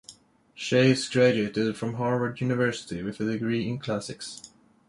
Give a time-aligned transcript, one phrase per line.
[0.55, 4.49] Chace graduated from Harvard University with a degree in Classics.